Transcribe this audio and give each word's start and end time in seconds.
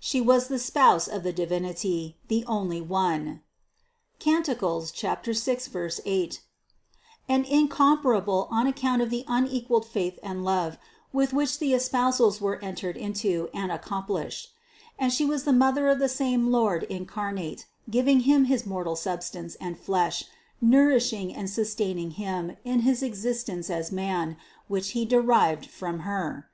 She 0.00 0.20
was 0.20 0.48
the 0.48 0.58
Spouse 0.58 1.06
of 1.06 1.22
the 1.22 1.32
Divinity, 1.32 2.16
the 2.26 2.44
only 2.48 2.80
One 2.80 3.42
(Cant. 4.18 4.46
6, 4.46 5.70
8) 6.04 6.40
and 7.28 7.46
incomparable 7.46 8.48
on 8.50 8.66
account 8.66 9.00
of 9.00 9.10
the 9.10 9.24
unequalled 9.28 9.86
faith 9.86 10.18
and 10.24 10.42
love, 10.44 10.76
with 11.12 11.32
which 11.32 11.60
the 11.60 11.72
espousals 11.72 12.40
were 12.40 12.58
entered 12.64 12.96
into 12.96 13.48
and 13.54 13.70
accomplished; 13.70 14.52
and 14.98 15.12
She 15.12 15.24
was 15.24 15.44
the 15.44 15.52
Mother 15.52 15.86
of 15.86 16.00
the 16.00 16.08
same 16.08 16.50
Lord 16.50 16.82
incarnate, 16.90 17.66
giving 17.88 18.18
Him 18.26 18.46
his 18.46 18.66
mortal 18.66 18.96
substance 18.96 19.54
and 19.60 19.78
flesh, 19.78 20.24
nourishing 20.60 21.32
and 21.32 21.48
sustaining 21.48 22.10
Him 22.10 22.56
in 22.64 22.80
his 22.80 23.04
existence 23.04 23.70
as 23.70 23.92
man, 23.92 24.36
which 24.66 24.90
He 24.98 25.04
derived 25.04 25.66
from 25.66 26.00
Her. 26.00 26.48